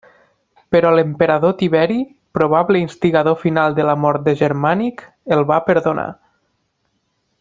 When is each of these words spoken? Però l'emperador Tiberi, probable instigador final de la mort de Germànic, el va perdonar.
Però 0.75 0.93
l'emperador 0.99 1.53
Tiberi, 1.59 1.97
probable 2.39 2.81
instigador 2.85 3.37
final 3.43 3.77
de 3.81 3.85
la 3.91 3.95
mort 4.07 4.25
de 4.29 4.35
Germànic, 4.41 5.05
el 5.37 5.45
va 5.53 5.61
perdonar. 5.69 6.09